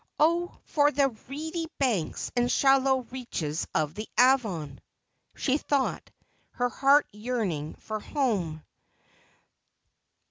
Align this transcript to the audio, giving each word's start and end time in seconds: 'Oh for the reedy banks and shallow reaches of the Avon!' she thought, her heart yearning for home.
'Oh 0.19 0.57
for 0.63 0.89
the 0.89 1.09
reedy 1.27 1.67
banks 1.77 2.31
and 2.35 2.51
shallow 2.51 3.01
reaches 3.11 3.67
of 3.75 3.93
the 3.93 4.07
Avon!' 4.19 4.81
she 5.35 5.59
thought, 5.59 6.09
her 6.53 6.69
heart 6.69 7.05
yearning 7.11 7.75
for 7.75 7.99
home. 7.99 8.63